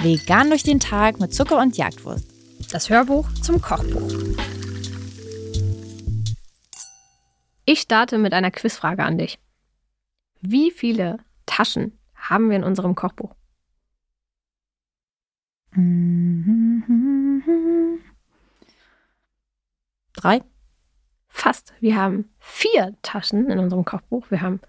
[0.00, 2.24] Vegan durch den Tag mit Zucker und Jagdwurst.
[2.72, 4.10] Das Hörbuch zum Kochbuch.
[7.64, 9.38] Ich starte mit einer Quizfrage an dich.
[10.40, 13.34] Wie viele Taschen haben wir in unserem Kochbuch?
[20.14, 20.42] Drei.
[21.28, 21.74] Fast.
[21.80, 24.30] Wir haben vier Taschen in unserem Kochbuch.
[24.30, 24.60] Wir haben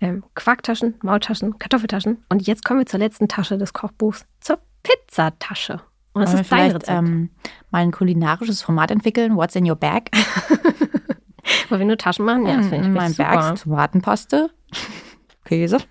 [0.00, 2.24] ähm, Quarktaschen, Maultaschen, Kartoffeltaschen.
[2.28, 5.80] Und jetzt kommen wir zur letzten Tasche des Kochbuchs, zur Pizzatasche.
[6.12, 6.88] Und das Wollen ist dein Rezept.
[6.90, 7.30] ähm,
[7.70, 9.34] mal ein kulinarisches Format entwickeln?
[9.36, 10.10] What's in your bag?
[11.68, 12.46] Wollen wir nur Taschen machen?
[12.46, 14.50] Ja, das finde ich in meinem Bag Tomatenpaste,
[15.44, 15.78] Käse.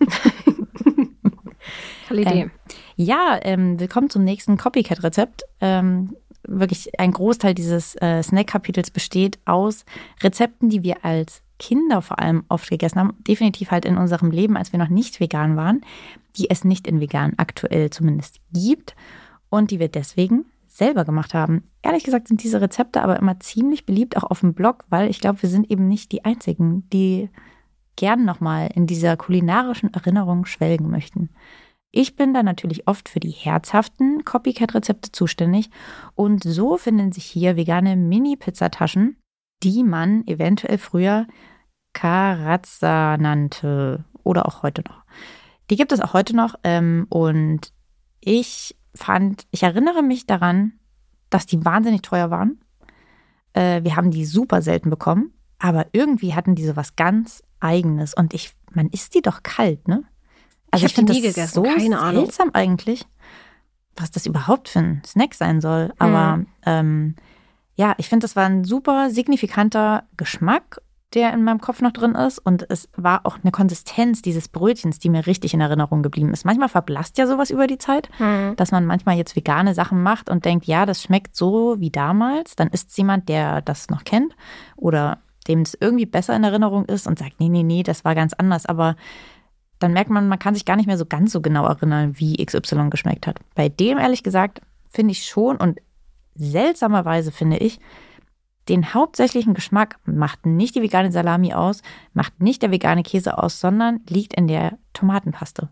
[2.08, 2.42] Tolle Idee.
[2.42, 2.52] Ähm,
[2.96, 5.44] Ja, ähm, willkommen zum nächsten Copycat-Rezept.
[5.62, 6.16] Ähm,
[6.48, 9.86] wirklich ein Großteil dieses äh, Snack-Kapitels besteht aus
[10.22, 13.14] Rezepten, die wir als Kinder vor allem oft gegessen haben.
[13.26, 15.80] Definitiv halt in unserem Leben, als wir noch nicht vegan waren,
[16.36, 18.96] die es nicht in vegan aktuell zumindest gibt
[19.50, 21.64] und die wir deswegen selber gemacht haben.
[21.82, 25.22] Ehrlich gesagt sind diese Rezepte aber immer ziemlich beliebt, auch auf dem Blog, weil ich
[25.22, 27.30] glaube, wir sind eben nicht die Einzigen, die
[27.96, 31.30] gern nochmal in dieser kulinarischen Erinnerung schwelgen möchten.
[31.92, 35.70] Ich bin da natürlich oft für die herzhaften Copycat-Rezepte zuständig
[36.16, 39.16] und so finden sich hier vegane Mini-Pizzataschen,
[39.64, 41.28] die man eventuell früher
[41.94, 45.04] Carazza nannte oder auch heute noch.
[45.70, 47.72] Die gibt es auch heute noch ähm, und
[48.20, 50.74] ich fand, ich erinnere mich daran,
[51.30, 52.60] dass die wahnsinnig teuer waren.
[53.54, 58.14] Äh, wir haben die super selten bekommen, aber irgendwie hatten die so was ganz Eigenes
[58.14, 60.04] und ich, man isst die doch kalt, ne?
[60.72, 62.24] Also hab ich, finde das gegessen, so keine Ahnung.
[62.26, 63.06] seltsam eigentlich,
[63.96, 65.94] was das überhaupt für ein Snack sein soll.
[66.00, 66.48] Aber Mhm.
[66.66, 67.16] ähm,
[67.76, 70.82] ja, ich finde, das war ein super signifikanter Geschmack,
[71.14, 72.40] der in meinem Kopf noch drin ist.
[72.40, 76.46] Und es war auch eine Konsistenz dieses Brötchens, die mir richtig in Erinnerung geblieben ist.
[76.46, 78.56] Manchmal verblasst ja sowas über die Zeit, Hm.
[78.56, 82.56] dass man manchmal jetzt vegane Sachen macht und denkt, ja, das schmeckt so wie damals.
[82.56, 84.36] Dann ist es jemand, der das noch kennt
[84.76, 88.16] oder dem es irgendwie besser in Erinnerung ist und sagt, nee, nee, nee, das war
[88.16, 88.66] ganz anders.
[88.66, 88.96] Aber
[89.80, 92.44] dann merkt man, man kann sich gar nicht mehr so ganz so genau erinnern, wie
[92.44, 93.40] XY geschmeckt hat.
[93.54, 95.80] Bei dem, ehrlich gesagt, finde ich schon und
[96.36, 97.80] seltsamerweise finde ich,
[98.70, 101.82] den hauptsächlichen Geschmack macht nicht die vegane Salami aus,
[102.14, 105.70] macht nicht der vegane Käse aus, sondern liegt in der Tomatenpaste.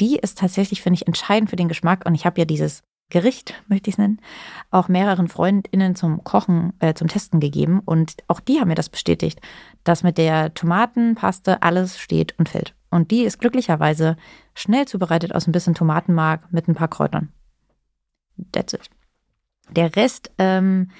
[0.00, 2.04] Die ist tatsächlich, finde ich, entscheidend für den Geschmack.
[2.04, 4.20] Und ich habe ja dieses Gericht, möchte ich es nennen,
[4.70, 7.80] auch mehreren FreundInnen zum Kochen, äh, zum Testen gegeben.
[7.84, 9.40] Und auch die haben mir das bestätigt,
[9.84, 12.74] dass mit der Tomatenpaste alles steht und fällt.
[12.90, 14.16] Und die ist glücklicherweise
[14.54, 17.32] schnell zubereitet aus ein bisschen Tomatenmark mit ein paar Kräutern.
[18.52, 18.90] That's it.
[19.70, 20.90] Der Rest ähm,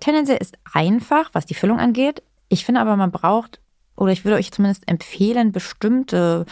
[0.00, 2.22] tendenziell ist einfach, was die Füllung angeht.
[2.48, 3.60] Ich finde aber, man braucht,
[3.96, 6.46] oder ich würde euch zumindest empfehlen, bestimmte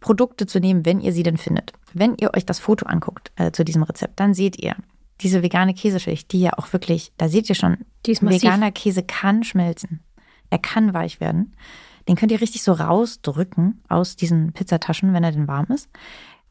[0.00, 1.72] Produkte zu nehmen, wenn ihr sie denn findet.
[1.92, 4.76] Wenn ihr euch das Foto anguckt äh, zu diesem Rezept, dann seht ihr
[5.20, 10.00] diese vegane Käseschicht, die ja auch wirklich, da seht ihr schon, veganer Käse kann schmelzen.
[10.50, 11.56] Er kann weich werden.
[12.06, 15.88] Den könnt ihr richtig so rausdrücken aus diesen Pizzataschen, wenn er denn warm ist.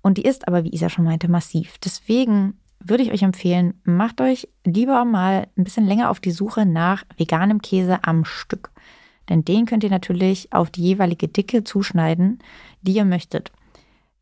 [0.01, 1.77] Und die ist aber, wie Isa schon meinte, massiv.
[1.77, 6.65] Deswegen würde ich euch empfehlen, macht euch lieber mal ein bisschen länger auf die Suche
[6.65, 8.71] nach veganem Käse am Stück.
[9.29, 12.39] Denn den könnt ihr natürlich auf die jeweilige Dicke zuschneiden,
[12.81, 13.51] die ihr möchtet.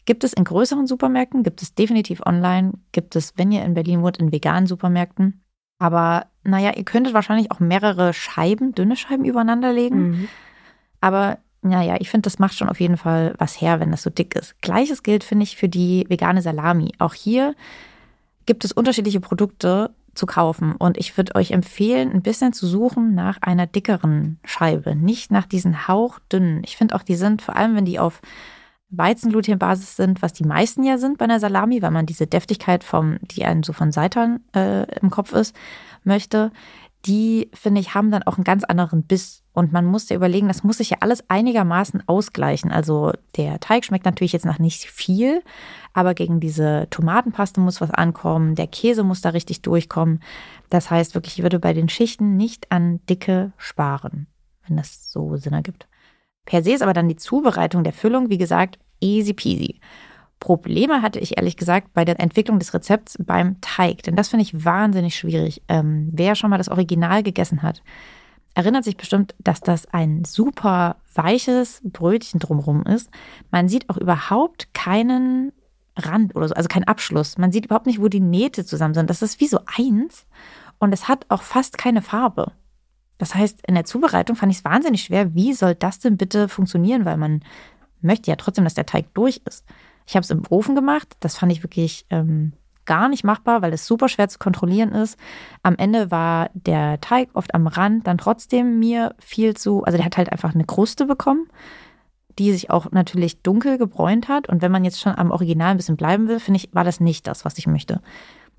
[0.05, 4.01] Gibt es in größeren Supermärkten, gibt es definitiv online, gibt es, wenn ihr in Berlin
[4.01, 5.41] wohnt, in veganen Supermärkten.
[5.79, 10.09] Aber naja, ihr könntet wahrscheinlich auch mehrere Scheiben, dünne Scheiben übereinander legen.
[10.09, 10.27] Mhm.
[11.01, 14.09] Aber naja, ich finde, das macht schon auf jeden Fall was her, wenn das so
[14.09, 14.61] dick ist.
[14.61, 16.91] Gleiches gilt, finde ich, für die vegane Salami.
[16.99, 17.55] Auch hier
[18.45, 20.75] gibt es unterschiedliche Produkte zu kaufen.
[20.75, 25.45] Und ich würde euch empfehlen, ein bisschen zu suchen nach einer dickeren Scheibe, nicht nach
[25.45, 26.61] diesen hauchdünnen.
[26.63, 28.21] Ich finde auch, die sind, vor allem wenn die auf
[28.89, 33.17] Weizenglutenbasis sind, was die meisten ja sind bei einer Salami, weil man diese Deftigkeit vom,
[33.21, 35.55] die einen so von Seitan äh, im Kopf ist,
[36.03, 36.51] möchte,
[37.05, 39.43] die, finde ich, haben dann auch einen ganz anderen Biss.
[39.51, 42.71] Und man muss ja überlegen, das muss sich ja alles einigermaßen ausgleichen.
[42.71, 45.43] Also der Teig schmeckt natürlich jetzt nach nicht viel,
[45.93, 50.21] aber gegen diese Tomatenpaste muss was ankommen, der Käse muss da richtig durchkommen.
[50.69, 54.27] Das heißt wirklich, ich würde bei den Schichten nicht an Dicke sparen,
[54.65, 55.87] wenn das so Sinn ergibt.
[56.45, 59.79] Per se ist aber dann die Zubereitung der Füllung, wie gesagt, easy peasy.
[60.43, 64.43] Probleme hatte ich ehrlich gesagt bei der Entwicklung des Rezepts beim Teig, denn das finde
[64.43, 65.61] ich wahnsinnig schwierig.
[65.69, 67.81] Ähm, wer schon mal das Original gegessen hat,
[68.53, 73.09] erinnert sich bestimmt, dass das ein super weiches Brötchen drumherum ist.
[73.51, 75.53] Man sieht auch überhaupt keinen
[75.95, 77.37] Rand oder so, also keinen Abschluss.
[77.37, 79.09] Man sieht überhaupt nicht, wo die Nähte zusammen sind.
[79.09, 80.27] Das ist wie so eins
[80.77, 82.51] und es hat auch fast keine Farbe.
[83.17, 85.33] Das heißt, in der Zubereitung fand ich es wahnsinnig schwer.
[85.33, 87.05] Wie soll das denn bitte funktionieren?
[87.05, 87.45] Weil man
[88.01, 89.63] möchte ja trotzdem, dass der Teig durch ist.
[90.05, 91.15] Ich habe es im Ofen gemacht.
[91.19, 92.53] Das fand ich wirklich ähm,
[92.85, 95.17] gar nicht machbar, weil es super schwer zu kontrollieren ist.
[95.61, 100.05] Am Ende war der Teig oft am Rand dann trotzdem mir viel zu, also der
[100.05, 101.47] hat halt einfach eine Kruste bekommen,
[102.39, 104.49] die sich auch natürlich dunkel gebräunt hat.
[104.49, 106.99] Und wenn man jetzt schon am Original ein bisschen bleiben will, finde ich, war das
[106.99, 108.01] nicht das, was ich möchte.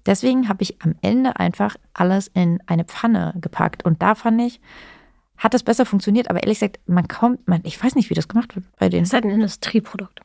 [0.06, 3.84] Deswegen habe ich am Ende einfach alles in eine Pfanne gepackt.
[3.84, 4.60] Und da fand ich,
[5.36, 6.30] hat das besser funktioniert.
[6.30, 9.02] Aber ehrlich gesagt, man kommt, man, ich weiß nicht, wie das gemacht wird bei denen.
[9.02, 10.20] Das ist halt ein Industrieprodukt.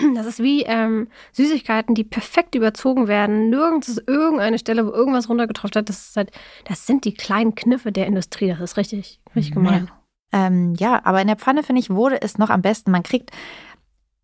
[0.14, 3.50] Das ist wie ähm, Süßigkeiten, die perfekt überzogen werden.
[3.50, 5.88] Nirgends ist irgendeine Stelle, wo irgendwas runtergetroffen hat.
[5.88, 6.30] Das, ist halt,
[6.64, 8.48] das sind die kleinen Kniffe der Industrie.
[8.48, 9.90] Das ist richtig, richtig gemein.
[10.32, 10.46] Ja.
[10.46, 12.90] Ähm, ja, aber in der Pfanne, finde ich, wurde es noch am besten.
[12.90, 13.30] Man kriegt,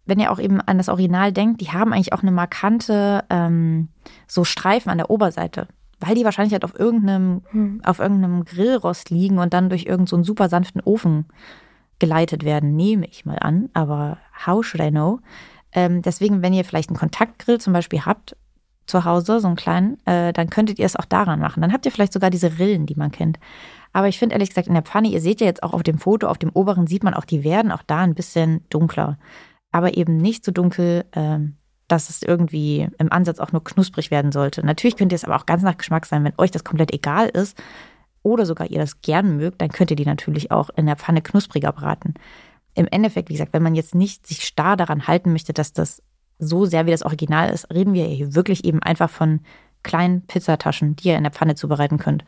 [0.04, 3.88] wenn ihr auch eben an das Original denkt, die haben eigentlich auch eine markante ähm,
[4.26, 5.68] so Streifen an der Oberseite.
[5.98, 7.80] Weil die wahrscheinlich halt auf irgendeinem, hm.
[7.84, 11.26] auf irgendeinem Grillrost liegen und dann durch irgendeinen so super sanften Ofen
[11.98, 13.70] geleitet werden, nehme ich mal an.
[13.72, 15.20] Aber how should I know?
[15.76, 18.34] Ähm, deswegen, wenn ihr vielleicht einen Kontaktgrill zum Beispiel habt
[18.86, 21.60] zu Hause, so einen kleinen, äh, dann könntet ihr es auch daran machen.
[21.60, 23.38] Dann habt ihr vielleicht sogar diese Rillen, die man kennt.
[23.92, 25.98] Aber ich finde ehrlich gesagt in der Pfanne, ihr seht ja jetzt auch auf dem
[25.98, 29.18] Foto, auf dem oberen sieht man auch, die werden auch da ein bisschen dunkler.
[29.70, 31.56] Aber eben nicht so dunkel, ähm,
[31.88, 34.64] dass es irgendwie im Ansatz auch nur knusprig werden sollte.
[34.64, 37.28] Natürlich könnt ihr es aber auch ganz nach Geschmack sein, wenn euch das komplett egal
[37.28, 37.56] ist
[38.22, 41.22] oder sogar ihr das gern mögt, dann könnt ihr die natürlich auch in der Pfanne
[41.22, 42.14] knuspriger braten
[42.76, 46.02] im Endeffekt, wie gesagt, wenn man jetzt nicht sich starr daran halten möchte, dass das
[46.38, 49.40] so sehr wie das Original ist, reden wir hier wirklich eben einfach von
[49.82, 52.24] kleinen Pizzataschen, die ihr in der Pfanne zubereiten könnt.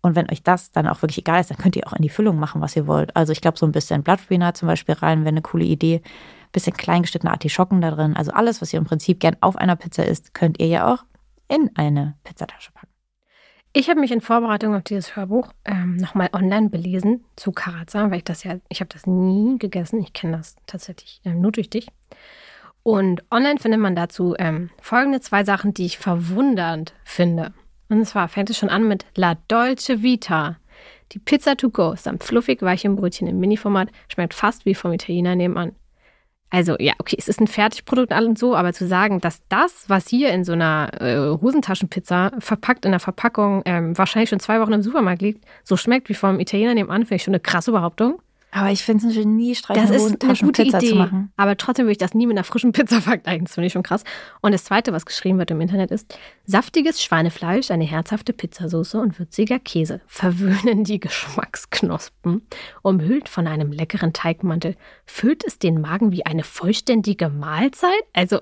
[0.00, 2.08] Und wenn euch das dann auch wirklich egal ist, dann könnt ihr auch in die
[2.08, 3.14] Füllung machen, was ihr wollt.
[3.14, 6.02] Also ich glaube, so ein bisschen Blattspinat zum Beispiel rein wäre eine coole Idee.
[6.50, 8.16] Bisschen kleingeschnittene Artischocken da drin.
[8.16, 11.04] Also alles, was ihr im Prinzip gern auf einer Pizza isst, könnt ihr ja auch
[11.48, 12.91] in eine Pizzatasche packen.
[13.74, 18.18] Ich habe mich in Vorbereitung auf dieses Hörbuch ähm, nochmal online belesen zu Karazan, weil
[18.18, 20.02] ich das ja, ich habe das nie gegessen.
[20.02, 21.88] Ich kenne das tatsächlich ähm, nur durch dich.
[22.82, 27.54] Und online findet man dazu ähm, folgende zwei Sachen, die ich verwundernd finde.
[27.88, 30.58] Und zwar fängt es schon an mit La Dolce Vita.
[31.12, 34.92] Die Pizza to go ist ein fluffig weichen Brötchen im Mini-Format, schmeckt fast wie vom
[34.92, 35.72] Italiener nebenan.
[36.52, 40.06] Also ja, okay, es ist ein Fertigprodukt und so, aber zu sagen, dass das, was
[40.06, 44.74] hier in so einer äh, Hosentaschenpizza verpackt in der Verpackung ähm, wahrscheinlich schon zwei Wochen
[44.74, 48.20] im Supermarkt liegt, so schmeckt wie vom Italiener nebenan, finde ich schon eine krasse Behauptung.
[48.54, 51.32] Aber ich finde es ein Geniestreich, das ist eine gute Idee, zu machen.
[51.38, 53.46] Aber trotzdem würde ich das nie mit einer frischen Pizza vergleichen.
[53.46, 54.04] Das finde ich schon krass.
[54.42, 59.18] Und das Zweite, was geschrieben wird im Internet, ist saftiges Schweinefleisch, eine herzhafte Pizzasauce und
[59.18, 62.42] würziger Käse verwöhnen die Geschmacksknospen.
[62.82, 64.76] Umhüllt von einem leckeren Teigmantel
[65.06, 68.02] füllt es den Magen wie eine vollständige Mahlzeit.
[68.12, 68.38] Also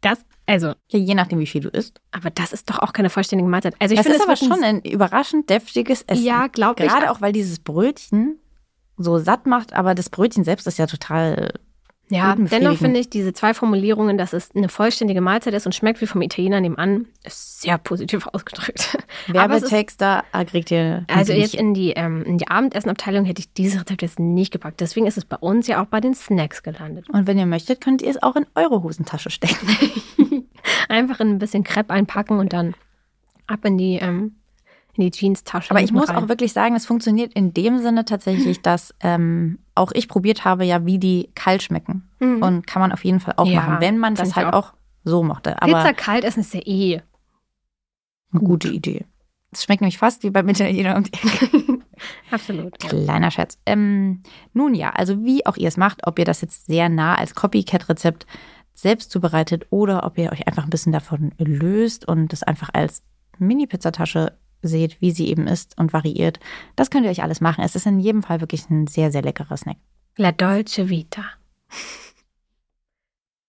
[0.00, 0.68] das, also.
[0.88, 2.00] Ja, je nachdem, wie viel du isst.
[2.12, 3.74] Aber das ist doch auch keine vollständige Mahlzeit.
[3.78, 6.24] Also ich das finde, ist aber schon ein überraschend deftiges Essen.
[6.24, 6.90] Ja, glaube ich.
[6.90, 8.39] Gerade auch, weil dieses Brötchen
[9.02, 11.52] so satt macht, aber das Brötchen selbst ist ja total.
[12.12, 16.00] Ja, dennoch finde ich diese zwei Formulierungen, dass es eine vollständige Mahlzeit ist und schmeckt
[16.00, 18.98] wie vom Italiener nebenan, ist sehr positiv ausgedrückt.
[19.28, 21.04] Werbetext, da kriegt ihr.
[21.06, 24.80] Also jetzt in die, ähm, in die Abendessenabteilung hätte ich dieses Rezept jetzt nicht gepackt.
[24.80, 27.08] Deswegen ist es bei uns ja auch bei den Snacks gelandet.
[27.10, 29.68] Und wenn ihr möchtet, könnt ihr es auch in eure Hosentasche stecken.
[30.88, 32.74] Einfach in ein bisschen Crepe einpacken und dann
[33.46, 34.39] ab in die ähm,
[34.94, 35.70] in die Jeans-Tasche.
[35.70, 36.16] Aber ich muss rein.
[36.16, 40.64] auch wirklich sagen, es funktioniert in dem Sinne tatsächlich, dass ähm, auch ich probiert habe,
[40.64, 42.08] ja, wie die kalt schmecken.
[42.18, 42.42] Mhm.
[42.42, 44.70] Und kann man auf jeden Fall auch ja, machen, wenn man das halt auch.
[44.70, 44.74] auch.
[45.04, 45.60] so mochte.
[45.62, 47.02] Aber Pizza kalt essen ist ja eh
[48.32, 49.04] eine gute Idee.
[49.52, 51.78] Es schmeckt nämlich fast wie beim Italiener um die Ecke.
[52.30, 52.78] Absolut.
[52.78, 53.58] Kleiner Scherz.
[53.66, 57.16] Ähm, nun ja, also wie auch ihr es macht, ob ihr das jetzt sehr nah
[57.16, 58.26] als Copycat-Rezept
[58.74, 63.02] selbst zubereitet oder ob ihr euch einfach ein bisschen davon löst und das einfach als
[63.38, 64.32] Mini-Pizzatasche
[64.62, 66.40] seht, wie sie eben ist und variiert.
[66.76, 67.64] Das könnt ihr euch alles machen.
[67.64, 69.78] Es ist in jedem Fall wirklich ein sehr, sehr leckerer Snack.
[70.16, 71.24] La Dolce Vita.